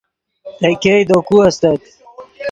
تے 0.59 0.69
ګئے 0.81 0.99
دے 1.07 1.17
کو 1.27 1.35
استت 1.47 1.81